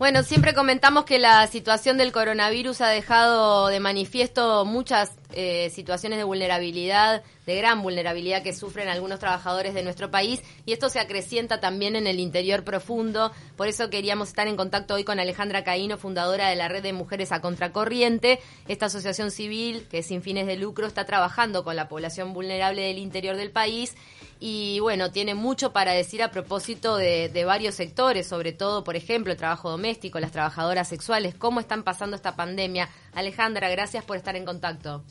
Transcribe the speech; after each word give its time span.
Bueno, 0.00 0.22
siempre 0.22 0.54
comentamos 0.54 1.04
que 1.04 1.18
la 1.18 1.46
situación 1.46 1.98
del 1.98 2.10
coronavirus 2.10 2.80
ha 2.80 2.88
dejado 2.88 3.66
de 3.66 3.80
manifiesto 3.80 4.64
muchas 4.64 5.10
eh, 5.34 5.68
situaciones 5.74 6.18
de 6.18 6.24
vulnerabilidad, 6.24 7.22
de 7.44 7.56
gran 7.56 7.82
vulnerabilidad 7.82 8.42
que 8.42 8.54
sufren 8.54 8.88
algunos 8.88 9.18
trabajadores 9.18 9.74
de 9.74 9.82
nuestro 9.82 10.10
país 10.10 10.40
y 10.64 10.72
esto 10.72 10.88
se 10.88 11.00
acrecienta 11.00 11.60
también 11.60 11.96
en 11.96 12.06
el 12.06 12.18
interior 12.18 12.64
profundo. 12.64 13.30
Por 13.58 13.68
eso 13.68 13.90
queríamos 13.90 14.28
estar 14.28 14.48
en 14.48 14.56
contacto 14.56 14.94
hoy 14.94 15.04
con 15.04 15.20
Alejandra 15.20 15.64
Caíno, 15.64 15.98
fundadora 15.98 16.48
de 16.48 16.56
la 16.56 16.68
Red 16.68 16.82
de 16.82 16.94
Mujeres 16.94 17.30
a 17.30 17.42
Contracorriente. 17.42 18.40
Esta 18.68 18.86
asociación 18.86 19.30
civil, 19.30 19.86
que 19.90 20.02
sin 20.02 20.22
fines 20.22 20.46
de 20.46 20.56
lucro, 20.56 20.86
está 20.86 21.04
trabajando 21.04 21.62
con 21.62 21.76
la 21.76 21.88
población 21.88 22.32
vulnerable 22.32 22.80
del 22.80 22.96
interior 22.96 23.36
del 23.36 23.50
país 23.50 23.94
y 24.40 24.80
bueno, 24.80 25.10
tiene 25.12 25.34
mucho 25.34 25.72
para 25.72 25.92
decir 25.92 26.22
a 26.22 26.30
propósito 26.30 26.96
de, 26.96 27.28
de, 27.28 27.44
varios 27.44 27.74
sectores, 27.74 28.26
sobre 28.26 28.52
todo, 28.52 28.82
por 28.82 28.96
ejemplo, 28.96 29.32
el 29.32 29.38
trabajo 29.38 29.70
doméstico, 29.70 30.18
las 30.18 30.32
trabajadoras 30.32 30.88
sexuales, 30.88 31.34
cómo 31.34 31.60
están 31.60 31.82
pasando 31.82 32.16
esta 32.16 32.34
pandemia. 32.34 32.88
Alejandra, 33.14 33.68
gracias 33.68 34.02
por 34.02 34.16
estar 34.16 34.34
en 34.36 34.46
contacto. 34.46 35.04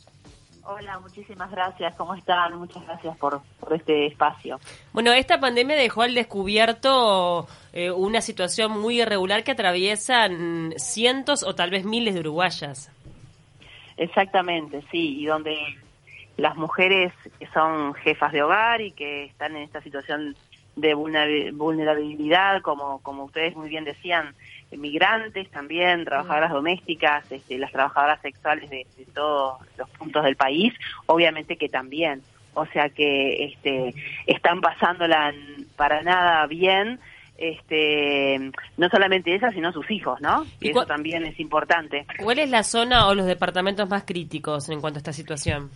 Hola, 0.72 1.00
muchísimas 1.00 1.50
gracias. 1.50 1.96
¿Cómo 1.96 2.14
están? 2.14 2.56
Muchas 2.58 2.86
gracias 2.86 3.18
por, 3.18 3.42
por 3.60 3.74
este 3.74 4.06
espacio. 4.06 4.60
Bueno, 4.94 5.12
esta 5.14 5.40
pandemia 5.40 5.76
dejó 5.76 6.04
al 6.04 6.14
descubierto 6.14 7.48
eh, 7.74 7.90
una 7.90 8.22
situación 8.22 8.80
muy 8.80 9.02
irregular 9.02 9.44
que 9.44 9.52
atraviesan 9.52 10.74
cientos 10.78 11.42
o 11.42 11.56
tal 11.56 11.72
vez 11.72 11.86
miles 11.86 12.14
de 12.14 12.20
uruguayas. 12.20 12.92
Exactamente, 13.98 14.84
sí, 14.92 15.20
y 15.20 15.26
donde 15.26 15.58
las 16.40 16.56
mujeres 16.56 17.14
que 17.38 17.48
son 17.48 17.94
jefas 17.94 18.32
de 18.32 18.42
hogar 18.42 18.82
y 18.82 18.92
que 18.92 19.26
están 19.26 19.56
en 19.56 19.64
esta 19.64 19.82
situación 19.82 20.36
de 20.76 20.94
vulnerabilidad, 20.94 22.62
como, 22.62 23.00
como 23.00 23.26
ustedes 23.26 23.56
muy 23.56 23.70
bien 23.70 23.84
decían, 23.84 24.34
migrantes 24.72 25.50
también, 25.50 26.06
trabajadoras 26.06 26.52
domésticas, 26.52 27.30
este, 27.32 27.58
las 27.58 27.72
trabajadoras 27.72 28.22
sexuales 28.22 28.70
de, 28.70 28.86
todos 29.14 29.60
los 29.78 29.90
puntos 29.92 30.24
del 30.24 30.36
país, 30.36 30.74
obviamente 31.08 31.58
que 31.58 31.70
también. 31.70 32.22
O 32.54 32.66
sea 32.68 32.90
que 32.90 33.46
este, 33.46 33.94
están 34.26 34.62
pasándola 34.62 35.34
para 35.76 36.02
nada 36.02 36.46
bien, 36.48 37.00
este, 37.38 38.52
no 38.78 38.90
solamente 38.90 39.34
esas, 39.34 39.54
sino 39.54 39.72
sus 39.72 39.90
hijos, 39.92 40.20
¿no? 40.20 40.46
Y 40.60 40.72
eso 40.72 40.86
también 40.86 41.26
es 41.26 41.40
importante. 41.40 42.06
¿Cuál 42.22 42.40
es 42.40 42.50
la 42.50 42.64
zona 42.64 43.08
o 43.08 43.16
los 43.16 43.26
departamentos 43.26 43.90
más 43.90 44.04
críticos 44.04 44.70
en 44.70 44.82
cuanto 44.82 44.98
a 44.98 45.02
esta 45.02 45.14
situación? 45.14 45.70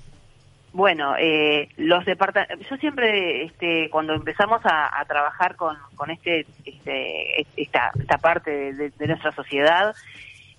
Bueno, 0.74 1.16
eh, 1.20 1.70
los 1.78 2.04
departamentos, 2.04 2.68
yo 2.68 2.78
siempre, 2.78 3.44
este, 3.44 3.92
cuando 3.92 4.14
empezamos 4.14 4.60
a, 4.64 5.06
trabajar 5.08 5.56
con, 5.56 5.78
con 5.96 6.10
este, 6.10 6.48
este, 6.66 7.46
esta, 7.56 7.92
esta 8.00 8.18
parte 8.18 8.74
de, 8.74 9.08
nuestra 9.08 9.32
sociedad, 9.34 9.94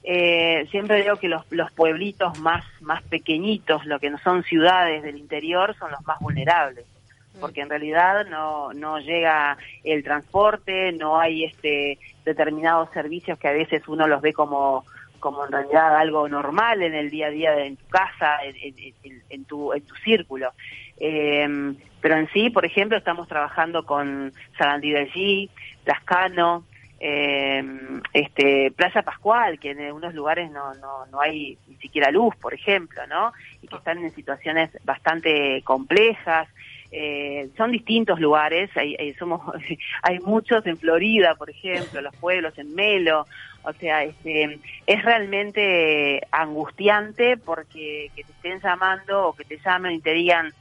eh, 0.05 0.69
siempre 0.71 1.03
digo 1.03 1.17
que 1.17 1.29
los, 1.29 1.45
los 1.51 1.73
pueblitos 1.73 2.39
más, 2.39 2.65
más 2.81 3.03
pequeñitos, 3.03 3.85
lo 3.87 3.99
que 3.99 4.11
no 4.11 4.19
son 4.19 4.45
ciudades 4.45 5.03
del 5.03 5.17
interior, 5.17 5.75
son 5.79 5.91
los 5.91 6.07
más 6.07 6.21
vulnerables 6.21 6.87
porque 7.41 7.63
en 7.63 7.69
realidad 7.69 8.27
no, 8.27 8.73
no 8.73 9.01
llega 9.01 9.59
el 9.83 10.05
transporte, 10.05 10.93
no 10.93 11.19
hay 11.19 11.45
este 11.45 11.99
determinados 12.25 12.91
servicios 12.93 13.39
que 13.39 13.49
a 13.49 13.53
veces 13.53 13.83
uno 13.89 14.07
los 14.07 14.23
ve 14.23 14.33
como 14.33 14.85
como 15.25 15.47
en 15.47 15.53
realidad 15.53 15.97
algo 15.97 16.29
normal 16.29 16.83
en 16.83 16.95
el 16.95 17.09
día 17.09 17.29
a 17.29 17.31
día 17.31 17.53
de, 17.53 17.69
en 17.69 17.77
tu 17.79 17.87
casa, 17.87 18.41
en, 18.43 19.45
tu, 19.47 19.73
en 19.73 19.81
tu 19.87 19.95
círculo. 19.95 20.53
Eh, 21.01 21.75
pero 22.03 22.17
en 22.19 22.29
sí, 22.29 22.51
por 22.51 22.67
ejemplo, 22.67 22.99
estamos 22.99 23.27
trabajando 23.27 23.87
con 23.87 24.35
Sarandí 24.59 24.91
del 24.91 25.11
G, 25.11 25.49
Lascano, 25.87 26.65
eh, 27.01 27.65
este, 28.13 28.71
Plaza 28.77 29.01
Pascual, 29.01 29.59
que 29.59 29.71
en 29.71 29.81
algunos 29.81 30.13
lugares 30.13 30.51
no, 30.51 30.75
no, 30.75 31.07
no 31.07 31.23
hay 31.23 31.57
ni 31.69 31.77
siquiera 31.77 32.11
luz, 32.11 32.37
por 32.37 32.53
ejemplo, 32.53 33.07
¿no? 33.07 33.33
Y 33.63 33.67
que 33.67 33.77
están 33.77 34.05
en 34.05 34.15
situaciones 34.15 34.69
bastante 34.85 35.63
complejas. 35.63 36.49
Eh, 36.97 37.49
son 37.57 37.73
distintos 37.73 38.21
lugares, 38.21 38.71
hay, 38.77 38.95
hay, 38.97 39.15
somos, 39.15 39.41
hay 40.03 40.21
muchos 40.21 40.65
en 40.65 40.77
Florida, 40.77 41.35
por 41.35 41.51
ejemplo, 41.51 42.01
los 42.01 42.15
pueblos 42.15 42.57
en 42.57 42.73
Melo, 42.73 43.27
o 43.65 43.73
sea, 43.73 44.05
este, 44.05 44.61
es 44.87 45.05
realmente 45.05 46.25
angustiante 46.31 47.37
porque 47.37 48.13
que 48.15 48.23
te 48.23 48.31
estén 48.31 48.61
llamando 48.61 49.27
o 49.27 49.33
que 49.33 49.43
te 49.43 49.59
llamen 49.59 49.91
y 49.91 50.01
te 50.01 50.13
digan, 50.13 50.53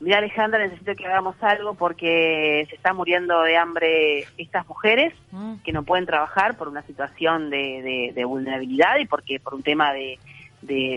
mira 0.00 0.18
Alejandra, 0.18 0.58
necesito 0.58 0.94
que 0.94 1.06
hagamos 1.06 1.36
algo 1.40 1.72
porque 1.72 2.66
se 2.68 2.74
están 2.76 2.96
muriendo 2.96 3.40
de 3.40 3.56
hambre 3.56 4.26
estas 4.36 4.68
mujeres 4.68 5.14
mm. 5.30 5.54
que 5.64 5.72
no 5.72 5.84
pueden 5.84 6.04
trabajar 6.04 6.58
por 6.58 6.68
una 6.68 6.82
situación 6.82 7.48
de, 7.48 8.22
vulnerabilidad 8.26 8.98
y 8.98 9.06
porque 9.06 9.40
por 9.40 9.54
un 9.54 9.62
tema 9.62 9.94
de, 9.94 10.18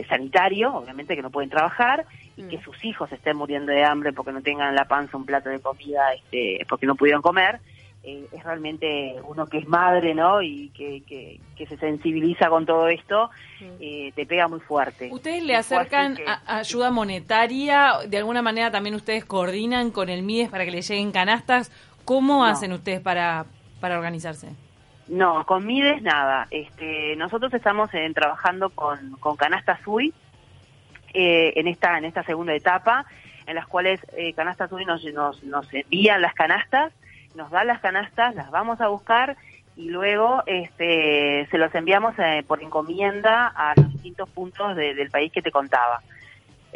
sanitario, 0.10 0.76
obviamente 0.76 1.16
que 1.16 1.22
no 1.22 1.30
pueden 1.30 1.50
trabajar 1.50 2.06
y 2.38 2.44
que 2.44 2.58
mm. 2.58 2.64
sus 2.64 2.84
hijos 2.86 3.12
estén 3.12 3.38
muriendo 3.38 3.72
de 3.72 3.84
hambre 3.84 4.14
porque 4.14 4.32
no 4.32 4.42
tengan 4.42 4.70
en 4.70 4.76
la 4.76 4.86
panza 4.86 5.18
un 5.18 5.26
plato 5.26 5.50
de 5.50 5.60
comida, 5.60 6.14
este, 6.14 6.66
porque 6.68 6.86
no 6.86 6.96
pudieron 6.96 7.22
comer 7.22 7.60
eh, 8.08 8.28
es 8.32 8.44
realmente 8.44 9.16
uno 9.28 9.48
que 9.48 9.58
es 9.58 9.68
madre, 9.68 10.14
¿no? 10.14 10.40
Y 10.44 10.70
que, 10.70 11.02
que, 11.08 11.66
se 11.66 11.76
sensibiliza 11.78 12.50
con 12.50 12.64
todo 12.64 12.88
esto, 12.88 13.32
eh, 13.80 14.12
te 14.14 14.28
pega 14.28 14.48
muy 14.48 14.60
fuerte. 14.60 15.10
¿Ustedes 15.12 15.42
le 15.44 15.56
acercan 15.56 16.16
ayuda 16.46 16.92
monetaria? 16.92 17.94
¿De 18.08 18.18
alguna 18.18 18.44
manera 18.44 18.70
también 18.70 18.94
ustedes 18.94 19.26
coordinan 19.26 19.90
con 19.90 20.10
el 20.10 20.22
MIDES 20.22 20.50
para 20.50 20.66
que 20.66 20.72
le 20.72 20.84
lleguen 20.84 21.12
canastas? 21.12 21.72
¿Cómo 22.06 22.46
hacen 22.46 22.74
ustedes 22.74 23.02
para, 23.02 23.46
para 23.82 23.98
organizarse? 23.98 24.50
No, 25.08 25.44
con 25.48 25.66
Mides 25.66 26.04
nada. 26.04 26.48
Este, 26.52 27.16
nosotros 27.16 27.52
estamos 27.56 27.92
en, 27.96 28.14
trabajando 28.14 28.70
con, 28.70 29.14
con 29.20 29.36
Canastas 29.36 29.80
UI 29.88 30.14
eh, 31.16 31.54
en 31.56 31.68
esta 31.68 31.98
en 31.98 32.06
esta 32.06 32.24
segunda 32.24 32.54
etapa, 32.54 33.06
en 33.48 33.56
las 33.56 33.68
cuales 33.68 34.00
eh, 34.18 34.34
Canastas 34.34 34.72
UI 34.72 34.86
nos, 34.86 35.04
nos, 35.06 35.44
nos 35.44 35.74
envían 35.74 36.22
las 36.22 36.34
canastas 36.34 36.94
nos 37.36 37.52
da 37.52 37.64
las 37.64 37.80
canastas, 37.82 38.36
las 38.36 38.50
vamos 38.50 38.82
a 38.82 38.88
buscar 38.88 39.38
y 39.78 39.90
luego 39.90 40.42
este, 40.46 41.48
se 41.52 41.58
los 41.58 41.74
enviamos 41.76 42.16
eh, 42.18 42.44
por 42.48 42.64
encomienda 42.64 43.48
a 43.48 43.74
los 43.76 43.92
distintos 43.92 44.30
puntos 44.30 44.76
del 44.76 45.10
país 45.10 45.32
que 45.32 45.42
te 45.42 45.52
contaba. 45.52 46.02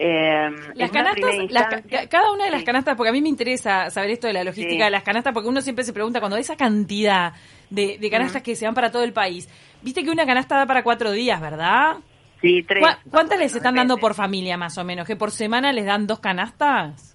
Eh, 0.01 0.49
las 0.75 0.91
canastas, 0.91 1.83
cada 2.09 2.31
una 2.31 2.45
de 2.45 2.51
las 2.51 2.63
canastas, 2.63 2.95
porque 2.95 3.09
a 3.09 3.13
mí 3.13 3.21
me 3.21 3.27
interesa 3.29 3.89
saber 3.89 4.11
esto 4.11 4.27
de 4.27 4.33
la 4.33 4.43
logística 4.43 4.85
de 4.85 4.91
las 4.91 5.03
canastas, 5.03 5.33
porque 5.33 5.49
uno 5.49 5.61
siempre 5.61 5.83
se 5.83 5.91
pregunta 5.91 6.19
cuando 6.19 6.35
hay 6.35 6.41
esa 6.41 6.55
cantidad 6.55 7.33
de, 7.69 8.09
canastas 8.09 8.41
que 8.41 8.55
se 8.55 8.65
van 8.65 8.75
para 8.75 8.91
todo 8.91 9.03
el 9.03 9.11
país, 9.11 9.49
viste 9.81 10.03
que 10.03 10.09
una 10.09 10.25
canasta 10.25 10.57
da 10.57 10.65
para 10.65 10.83
cuatro 10.83 11.11
días, 11.11 11.39
¿verdad? 11.41 11.97
Sí, 12.41 12.63
tres. 12.63 12.83
¿Cuántas 13.09 13.39
les 13.39 13.55
están 13.55 13.75
dando 13.75 13.97
por 13.97 14.13
familia 14.13 14.57
más 14.57 14.77
o 14.77 14.83
menos? 14.83 15.05
¿Que 15.05 15.15
por 15.15 15.31
semana 15.31 15.73
les 15.73 15.85
dan 15.85 16.07
dos 16.07 16.19
canastas? 16.19 17.09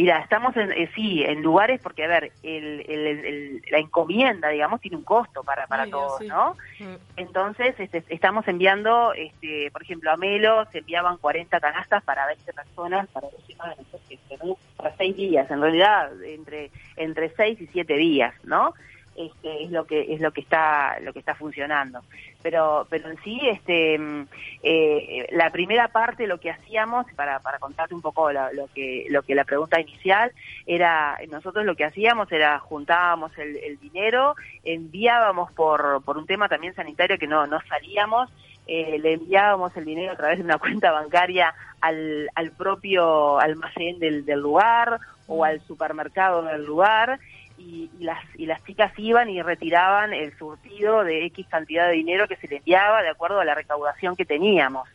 Mira, 0.00 0.20
estamos 0.20 0.56
en, 0.56 0.72
eh, 0.72 0.90
sí, 0.94 1.22
en 1.22 1.42
lugares 1.42 1.78
porque, 1.82 2.04
a 2.04 2.08
ver, 2.08 2.32
el, 2.42 3.62
la 3.70 3.78
encomienda, 3.78 4.48
digamos, 4.48 4.80
tiene 4.80 4.96
un 4.96 5.04
costo 5.04 5.42
para, 5.42 5.66
para 5.66 5.86
todos, 5.88 6.22
¿no? 6.22 6.56
Mm. 6.78 6.94
Entonces, 7.16 7.74
este, 7.78 8.02
estamos 8.08 8.48
enviando, 8.48 9.12
este, 9.12 9.70
por 9.70 9.82
ejemplo, 9.82 10.10
a 10.10 10.16
Melo 10.16 10.64
se 10.72 10.78
enviaban 10.78 11.18
40 11.18 11.60
canastas 11.60 12.02
para 12.02 12.26
20 12.28 12.50
personas, 12.50 13.08
para, 13.08 13.28
para 14.76 14.96
6 14.96 15.16
días, 15.16 15.50
en 15.50 15.60
realidad, 15.60 16.10
entre, 16.24 16.70
entre 16.96 17.28
6 17.36 17.60
y 17.60 17.66
7 17.66 17.94
días, 17.96 18.32
¿no? 18.44 18.72
Este, 19.26 19.64
es 19.64 19.70
lo 19.70 19.84
que 19.84 20.14
es 20.14 20.20
lo 20.20 20.32
que 20.32 20.40
está 20.40 20.98
lo 21.00 21.12
que 21.12 21.18
está 21.18 21.34
funcionando. 21.34 22.00
Pero 22.42 22.86
pero 22.88 23.10
en 23.10 23.22
sí 23.22 23.38
este 23.44 23.98
mm, 23.98 24.26
eh, 24.62 25.26
la 25.32 25.50
primera 25.50 25.88
parte 25.88 26.26
lo 26.26 26.40
que 26.40 26.50
hacíamos 26.50 27.04
para, 27.16 27.38
para 27.40 27.58
contarte 27.58 27.94
un 27.94 28.00
poco 28.00 28.32
lo, 28.32 28.68
que 28.74 29.06
lo 29.10 29.22
que 29.22 29.34
la 29.34 29.44
pregunta 29.44 29.78
inicial 29.78 30.32
era 30.66 31.18
nosotros 31.30 31.66
lo 31.66 31.76
que 31.76 31.84
hacíamos 31.84 32.32
era 32.32 32.58
juntábamos 32.60 33.36
el, 33.36 33.78
dinero 33.78 34.36
enviábamos 34.64 35.52
por 35.52 36.02
por 36.02 36.16
un 36.16 36.26
tema 36.26 36.48
también 36.48 36.74
sanitario 36.74 37.18
que 37.18 37.26
no 37.26 37.46
no 37.46 37.60
salíamos 37.68 38.30
eh, 38.66 38.98
le 38.98 39.14
enviábamos 39.14 39.76
el 39.76 39.84
dinero 39.84 40.12
a 40.12 40.16
través 40.16 40.38
de 40.38 40.44
una 40.44 40.58
cuenta 40.58 40.92
bancaria 40.92 41.54
al, 41.80 42.30
al 42.34 42.52
propio 42.52 43.38
almacén 43.38 43.98
del, 43.98 44.24
del 44.24 44.40
lugar 44.40 44.98
o 45.26 45.44
al 45.44 45.60
supermercado 45.60 46.42
del 46.42 46.64
lugar 46.64 47.20
y, 47.60 47.90
las, 48.00 48.18
y 48.36 48.46
las 48.46 48.64
chicas 48.64 48.92
iban 48.96 49.28
y 49.28 49.42
retiraban 49.42 50.14
el 50.14 50.36
surtido 50.38 51.04
de 51.04 51.26
X 51.26 51.46
cantidad 51.48 51.88
de 51.88 51.94
dinero 51.94 52.26
que 52.26 52.36
se 52.36 52.48
les 52.48 52.60
enviaba 52.60 53.02
de 53.02 53.10
acuerdo 53.10 53.40
a 53.40 53.44
la 53.44 53.54
recaudación 53.54 54.16
que 54.16 54.24
teníamos. 54.24 54.88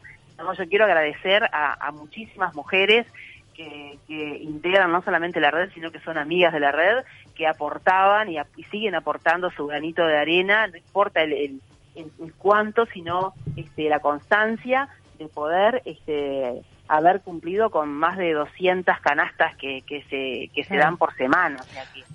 yo 0.57 0.67
quiero 0.67 0.85
agradecer 0.85 1.47
a, 1.51 1.91
muchísimas 1.91 2.55
mujeres 2.55 3.05
que, 3.53 3.97
integran 4.07 4.91
no 4.91 5.01
solamente 5.01 5.39
la 5.39 5.51
red, 5.51 5.69
sino 5.73 5.91
que 5.91 5.99
son 5.99 6.17
amigas 6.17 6.53
de 6.53 6.59
la 6.59 6.71
red, 6.71 7.03
que 7.35 7.47
aportaban 7.47 8.29
y, 8.29 8.37
siguen 8.71 8.95
aportando 8.95 9.51
su 9.51 9.67
granito 9.67 10.05
de 10.05 10.17
arena, 10.17 10.67
no 10.67 10.77
importa 10.77 11.21
el, 11.21 11.61
el, 11.95 12.33
cuánto, 12.37 12.85
sino 12.87 13.33
este, 13.55 13.89
la 13.89 13.99
constancia 13.99 14.89
de 15.19 15.27
poder 15.27 15.81
este, 15.85 16.61
haber 16.87 17.21
cumplido 17.21 17.69
con 17.69 17.89
más 17.89 18.17
de 18.17 18.33
200 18.33 18.99
canastas 18.99 19.55
que, 19.57 19.81
que 19.81 20.03
se, 20.03 20.51
que 20.53 20.63
se 20.63 20.77
dan 20.77 20.97
por 20.97 21.15
semana. 21.15 21.57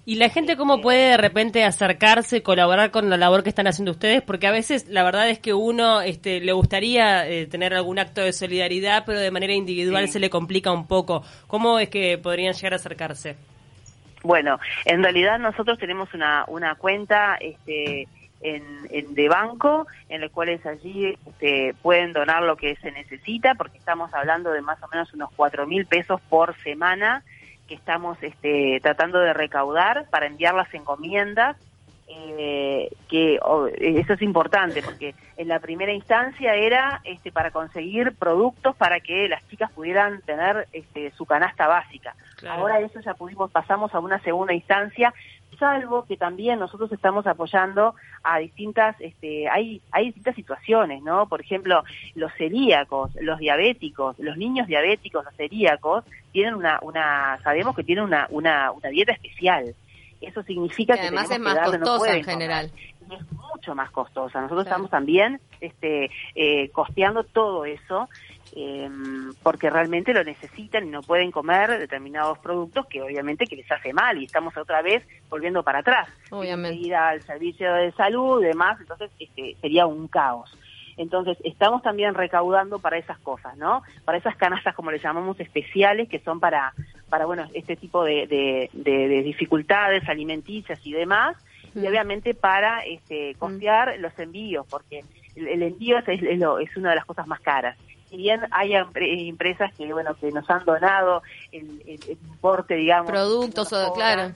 ¿Y 0.05 0.17
la 0.17 0.29
gente 0.29 0.57
cómo 0.57 0.75
este, 0.75 0.83
puede 0.83 1.11
de 1.11 1.17
repente 1.17 1.65
acercarse, 1.65 2.43
colaborar 2.43 2.91
con 2.91 3.11
la 3.11 3.17
labor 3.17 3.43
que 3.43 3.49
están 3.49 3.67
haciendo 3.67 3.93
ustedes? 3.93 4.23
Porque 4.23 4.47
a 4.47 4.53
veces 4.53 4.89
la 4.89 5.03
verdad 5.03 5.29
es 5.29 5.39
que 5.39 5.55
uno 5.55 6.01
este, 6.01 6.41
le 6.41 6.53
gustaría 6.53 7.27
eh, 7.29 7.47
tener 7.47 7.75
algún 7.75 7.99
acto 7.99 8.21
de 8.21 8.33
solidaridad, 8.33 9.05
pero 9.05 9.19
de 9.19 9.31
manera 9.31 9.53
individual 9.53 10.09
se 10.09 10.21
le 10.21 10.31
complica 10.31 10.73
un 10.73 10.87
poco. 10.87 11.23
¿Cómo 11.47 11.79
es 11.79 11.89
que 11.89 12.19
podrían 12.19 12.55
llegar 12.55 12.75
a 12.75 12.77
acercarse? 12.77 13.37
Bueno, 14.23 14.61
en 14.85 15.03
realidad 15.03 15.39
nosotros 15.39 15.79
tenemos 15.79 16.13
una, 16.15 16.45
una 16.47 16.75
cuenta 16.75 17.37
este, 17.41 18.07
en, 18.41 19.15
de 19.15 19.29
banco, 19.29 19.87
en 20.09 20.21
los 20.21 20.31
cuales 20.31 20.65
allí 20.67 21.17
este, 21.27 21.75
pueden 21.83 22.13
donar 22.13 22.43
lo 22.43 22.57
que 22.57 22.77
se 22.77 22.91
necesita, 22.91 23.55
porque 23.55 23.79
estamos 23.79 24.13
hablando 24.15 24.51
de 24.51 24.63
más 24.63 24.83
o 24.83 24.89
menos 24.89 25.13
unos 25.13 25.31
cuatro 25.37 25.67
mil 25.67 25.87
pesos 25.87 26.21
por 26.29 26.57
semana 26.63 27.23
que 27.69 27.75
estamos 27.75 28.19
este, 28.23 28.81
tratando 28.83 29.21
de 29.21 29.33
recaudar 29.33 30.09
para 30.11 30.27
enviar 30.27 30.55
las 30.55 30.73
encomiendas 30.75 31.57
eh, 32.13 32.91
que 33.09 33.39
eso 33.79 34.13
es 34.13 34.23
importante 34.23 34.83
porque 34.83 35.15
en 35.37 35.49
la 35.49 35.61
primera 35.61 35.93
instancia 35.93 36.55
era 36.55 37.01
este, 37.05 37.31
para 37.31 37.51
conseguir 37.51 38.15
productos 38.17 38.75
para 38.77 39.01
que 39.01 39.29
las 39.29 39.47
chicas 39.49 39.71
pudieran 39.73 40.21
tener 40.23 40.67
este, 40.73 41.13
su 41.13 41.25
canasta 41.25 41.67
básica. 41.69 42.15
Ahora 42.49 42.81
eso 42.81 43.01
ya 43.01 43.15
pudimos, 43.15 43.51
pasamos 43.51 43.95
a 43.95 44.01
una 44.01 44.19
segunda 44.21 44.55
instancia, 44.55 45.15
salvo 45.59 46.05
que 46.07 46.17
también 46.17 46.59
nosotros 46.59 46.91
estamos 46.91 47.27
apoyando 47.27 47.95
a 48.25 48.39
distintas, 48.39 48.97
este, 48.99 49.49
hay, 49.49 49.81
hay 49.93 50.07
distintas 50.07 50.35
situaciones, 50.35 51.03
¿no? 51.03 51.29
Por 51.29 51.41
ejemplo, 51.41 51.85
los 52.15 52.33
celíacos, 52.35 53.15
los 53.21 53.39
diabéticos, 53.39 54.19
los 54.19 54.37
niños 54.37 54.67
diabéticos, 54.67 55.25
los 55.25 55.35
celíacos, 55.37 56.05
tienen 56.33 56.55
una, 56.55 56.79
una 56.83 57.39
sabemos 57.43 57.77
que 57.77 57.85
tienen 57.85 58.05
una, 58.05 58.27
una, 58.31 58.73
una 58.73 58.89
dieta 58.89 59.13
especial 59.13 59.75
eso 60.21 60.43
significa 60.43 60.95
que, 60.95 61.03
además 61.03 61.31
es 61.31 61.41
más 61.41 61.59
costosa 61.59 62.17
en 62.17 62.25
general. 62.25 62.71
Es 63.11 63.33
mucho 63.33 63.75
más 63.75 63.91
costosa. 63.91 64.41
Nosotros 64.41 64.67
estamos 64.67 64.91
también 64.91 65.41
este, 65.61 66.11
eh, 66.35 66.71
costeando 66.71 67.25
todo 67.25 67.65
eso 67.65 68.09
em, 68.55 69.33
porque 69.43 69.69
realmente 69.69 70.13
lo 70.13 70.23
necesitan 70.23 70.87
y 70.87 70.91
no 70.91 71.03
pueden 71.03 71.31
comer 71.31 71.79
determinados 71.79 72.39
productos 72.39 72.87
que 72.87 73.03
obviamente 73.03 73.47
que 73.47 73.57
les 73.57 73.71
hace 73.71 73.93
mal 73.93 74.19
y 74.19 74.27
estamos 74.27 74.57
otra 74.57 74.83
vez 74.83 75.07
volviendo 75.29 75.63
para 75.63 75.81
atrás. 75.81 76.09
Obviamente. 76.31 76.77
Ir 76.77 76.95
al 76.95 77.23
servicio 77.23 77.73
de 77.75 77.91
salud 77.93 78.43
y 78.43 78.47
demás, 78.47 78.81
entonces 78.81 79.11
este, 79.19 79.57
sería 79.61 79.87
un 79.87 80.07
caos. 80.07 80.57
Entonces, 81.01 81.39
estamos 81.45 81.83
también 81.83 82.13
recaudando 82.13 82.79
para 82.79 82.99
esas 82.99 83.19
cosas, 83.21 83.57
¿no? 83.57 83.83
Para 84.05 84.19
esas 84.19 84.37
canastas, 84.37 84.75
como 84.75 84.91
le 84.91 84.99
llamamos, 84.99 85.41
especiales, 85.41 86.11
que 86.11 86.19
son 86.19 86.41
para, 86.41 86.75
para 87.11 87.27
bueno, 87.27 87.47
este 87.53 87.77
tipo 87.77 88.05
de, 88.05 88.27
de, 88.73 89.23
dificultades 89.23 90.09
alimenticias 90.09 90.81
y 90.85 90.93
demás, 90.93 91.37
y 91.75 91.87
obviamente 91.87 92.35
para 92.35 92.81
este, 92.81 93.35
costear 93.39 93.99
los 93.99 94.19
envíos, 94.19 94.67
porque 94.71 95.05
el, 95.37 95.63
envío 95.63 95.99
es, 95.99 96.09
es, 96.09 96.77
una 96.77 96.91
de 96.91 96.97
las 96.97 97.05
cosas 97.05 97.27
más 97.27 97.41
caras. 97.41 97.77
Si 98.09 98.17
bien 98.17 98.41
hay 98.51 98.75
empresas 98.75 99.73
que 99.77 99.93
bueno 99.93 100.15
que 100.15 100.33
nos 100.33 100.49
han 100.51 100.65
donado 100.65 101.23
el, 101.53 102.01
importe 102.09 102.75
digamos 102.75 103.11
productos 103.11 103.73
o 103.73 103.93
claro 103.93 104.33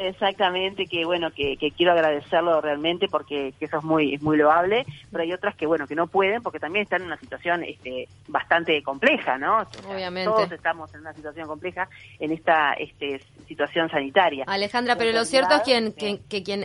Exactamente, 0.00 0.86
que 0.86 1.04
bueno, 1.04 1.30
que, 1.30 1.58
quiero 1.76 1.92
agradecerlo 1.92 2.58
realmente 2.62 3.06
porque 3.06 3.52
eso 3.60 3.76
es 3.76 3.84
muy 3.84 4.14
es 4.14 4.22
muy 4.22 4.38
loable, 4.38 4.86
pero 5.10 5.24
hay 5.24 5.32
otras 5.34 5.54
que 5.56 5.66
bueno, 5.66 5.86
que 5.86 5.94
no 5.94 6.06
pueden 6.06 6.42
porque 6.42 6.58
también 6.58 6.84
están 6.84 7.02
en 7.02 7.08
una 7.08 7.18
situación 7.18 7.62
este 7.64 8.08
bastante 8.26 8.82
compleja, 8.82 9.36
¿no? 9.36 9.58
Obviamente. 9.92 10.30
Todos 10.30 10.52
estamos 10.52 10.94
en 10.94 11.00
una 11.00 11.12
situación 11.12 11.46
compleja 11.46 11.86
en 12.18 12.32
esta 12.32 12.72
este, 12.78 13.20
situación 13.46 13.90
sanitaria. 13.90 14.44
Alejandra, 14.46 14.96
pero 14.96 15.12
lo 15.12 15.26
cierto 15.26 15.56
es 15.56 15.62
quien, 15.64 15.92
que, 15.92 16.18
quien, 16.42 16.62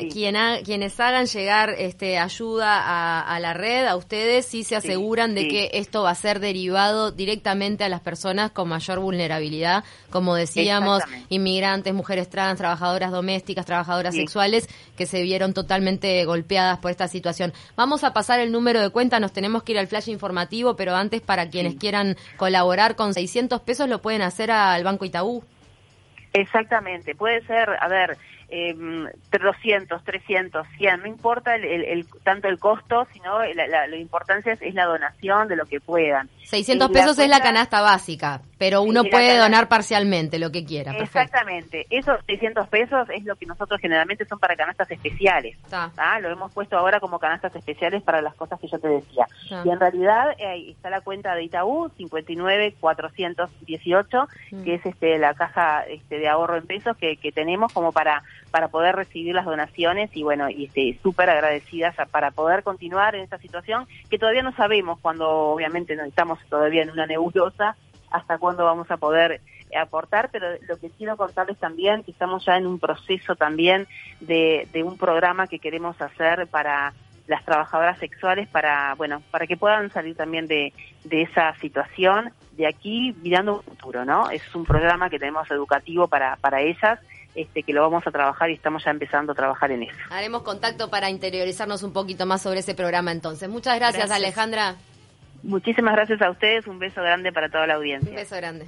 quienes 0.64 1.00
hagan 1.02 1.26
llegar 1.26 1.72
este 1.78 2.18
ayuda 2.18 3.26
a, 3.28 3.38
la 3.42 3.54
red, 3.54 3.86
a 3.86 3.98
ustedes, 3.98 4.46
sí 4.46 4.64
se 4.64 4.78
aseguran 4.78 5.36
de 5.36 5.50
que 5.50 5.72
esto 5.74 6.04
va 6.04 6.12
a 6.12 6.16
ser 6.16 6.40
derivado 6.40 7.12
directamente 7.12 7.84
a 7.84 7.90
las 7.90 8.00
personas 8.00 8.52
con 8.52 8.70
mayor 8.70 9.00
vulnerabilidad, 9.00 9.84
como 10.10 10.36
decíamos, 10.36 11.04
inmigrantes, 11.28 11.94
mujeres 11.94 12.30
trans, 12.30 12.58
trabajadoras 12.58 13.12
domésticas 13.12 13.25
domésticas, 13.26 13.66
trabajadoras 13.66 14.14
sexuales 14.14 14.70
que 14.96 15.08
se 15.08 15.24
vieron 15.24 15.54
totalmente 15.54 16.24
golpeadas 16.26 16.78
por 16.78 16.92
esta 16.92 17.08
situación. 17.08 17.54
Vamos 17.76 18.04
a 18.04 18.14
pasar 18.14 18.40
el 18.40 18.52
número 18.52 18.82
de 18.82 18.92
cuenta, 18.92 19.20
nos 19.20 19.34
tenemos 19.34 19.64
que 19.64 19.72
ir 19.72 19.80
al 19.80 19.88
flash 19.88 20.10
informativo, 20.10 20.76
pero 20.76 20.96
antes 20.96 21.22
para 21.22 21.50
quienes 21.50 21.76
quieran 21.76 22.16
colaborar 22.38 22.96
con 22.96 23.16
600 23.16 23.62
pesos 23.62 23.90
lo 23.90 24.02
pueden 24.02 24.22
hacer 24.22 24.52
al 24.52 24.84
Banco 24.84 25.06
Itaú. 25.06 25.44
Exactamente, 26.34 27.16
puede 27.16 27.42
ser, 27.48 27.70
a 27.80 27.88
ver, 27.88 28.18
eh, 28.50 28.76
200, 29.32 30.04
300, 30.04 30.68
100, 30.78 31.00
no 31.00 31.08
importa 31.08 31.56
el, 31.56 32.06
tanto 32.24 32.48
el 32.48 32.60
costo, 32.60 33.08
sino 33.12 33.40
la, 33.54 33.88
la, 33.88 33.98
importancia 33.98 34.54
es, 34.54 34.74
la 34.74 34.86
donación 34.86 35.48
de 35.48 35.56
lo 35.56 35.66
que 35.66 35.80
puedan. 35.80 36.30
600 36.44 36.92
pesos 36.92 37.18
es 37.18 37.30
la 37.30 37.40
canasta 37.40 37.82
básica, 37.82 38.42
pero 38.58 38.82
uno 38.82 39.04
puede 39.04 39.38
donar 39.38 39.68
parcialmente 39.68 40.40
lo 40.40 40.52
que 40.52 40.66
quiera. 40.66 40.94
Exactamente, 40.98 41.86
esos 41.90 42.24
600 42.26 42.68
pesos 42.68 43.08
es 43.10 43.26
lo 43.26 43.36
que 43.36 43.46
nosotros 43.46 43.80
generalmente 43.82 44.26
son 44.26 44.40
para 44.40 44.56
canastas 44.56 44.90
especiales. 44.92 45.58
Lo 46.22 46.30
hemos 46.30 46.54
puesto 46.54 46.78
ahora 46.78 47.00
como 47.00 47.20
canastas 47.20 47.56
especiales 47.56 48.04
para 48.04 48.22
las 48.22 48.36
cosas 48.36 48.60
que 48.60 48.68
yo 48.68 48.80
te 48.80 48.88
decía. 48.88 49.28
Y 49.64 49.70
en 49.70 49.80
realidad 49.80 50.32
eh, 50.38 50.72
está 50.72 50.90
la 50.90 51.02
cuenta 51.02 51.36
de 51.36 51.44
Itaú, 51.44 51.92
59418, 51.98 54.28
mm. 54.52 54.64
que 54.64 54.76
es 54.76 54.86
este 54.86 55.18
la 55.18 55.34
caja 55.34 55.84
este, 55.88 56.20
de 56.20 56.28
ahorro 56.28 56.58
en 56.58 56.66
pesos 56.66 56.98
que, 56.98 57.18
que 57.18 57.32
tenemos 57.32 57.74
como 57.74 57.92
para 57.92 58.24
para 58.56 58.70
poder 58.70 58.96
recibir 58.96 59.36
las 59.36 59.44
donaciones 59.44 60.10
y 60.16 60.24
bueno, 60.24 60.50
y 60.50 60.66
este, 60.66 60.98
súper 61.04 61.30
agradecidas 61.30 61.94
para 62.10 62.32
poder 62.32 62.64
continuar 62.64 63.14
en 63.14 63.24
esta 63.24 63.38
situación 63.38 63.86
que 64.10 64.18
todavía 64.18 64.44
no 64.44 64.56
sabemos 64.56 64.98
cuando 65.02 65.30
obviamente 65.30 65.94
no 65.98 66.06
estamos 66.06 66.40
todavía 66.50 66.84
en 66.84 66.90
una 66.90 67.06
nebulosa 67.06 67.76
hasta 68.16 68.38
cuándo 68.38 68.64
vamos 68.64 68.90
a 68.90 68.98
poder 68.98 69.42
aportar, 69.80 70.30
pero 70.32 70.48
lo 70.68 70.78
que 70.78 70.90
quiero 70.90 71.18
contarles 71.18 71.58
también 71.58 72.04
que 72.04 72.12
estamos 72.12 72.46
ya 72.46 72.56
en 72.56 72.66
un 72.66 72.80
proceso 72.80 73.36
también 73.36 73.88
de, 74.22 74.68
de 74.72 74.84
un 74.84 74.98
programa 74.98 75.48
que 75.48 75.60
queremos 75.60 76.00
hacer 76.02 76.48
para 76.48 76.94
las 77.28 77.44
trabajadoras 77.44 77.98
sexuales 78.00 78.48
para, 78.48 78.94
bueno, 78.96 79.22
para 79.32 79.48
que 79.48 79.58
puedan 79.58 79.92
salir 79.92 80.16
también 80.16 80.48
de, 80.48 80.74
de 81.04 81.24
esa 81.24 81.56
situación 81.56 82.32
de 82.52 82.68
aquí 82.68 83.16
mirando 83.22 83.56
un 83.56 83.64
futuro, 83.64 84.06
¿no? 84.06 84.30
Es 84.30 84.44
un 84.56 84.64
programa 84.64 85.10
que 85.10 85.20
tenemos 85.20 85.50
educativo 85.52 86.08
para, 86.08 86.38
para 86.38 86.62
ellas 86.62 87.00
este, 87.34 87.64
que 87.64 87.74
lo 87.74 87.82
vamos 87.82 88.06
a 88.08 88.12
trabajar 88.12 88.50
y 88.50 88.54
estamos 88.54 88.86
ya 88.86 88.92
empezando 88.92 89.34
a 89.34 89.36
trabajar 89.36 89.72
en 89.72 89.84
eso. 89.84 89.98
Haremos 90.10 90.44
contacto 90.44 90.90
para 90.90 91.10
interiorizarnos 91.10 91.84
un 91.84 91.92
poquito 91.92 92.26
más 92.26 92.42
sobre 92.42 92.60
ese 92.60 92.76
programa 92.76 93.12
entonces. 93.12 93.50
Muchas 93.50 93.76
gracias. 93.78 94.10
Alejandra. 94.10 94.76
Muchísimas 95.46 95.94
gracias 95.94 96.20
a 96.24 96.32
ustedes, 96.32 96.66
un 96.66 96.80
beso 96.80 97.04
grande 97.04 97.32
para 97.32 97.50
toda 97.50 97.68
la 97.68 97.76
audiencia. 97.76 98.10
Un 98.10 98.16
beso 98.16 98.36
grande. 98.36 98.64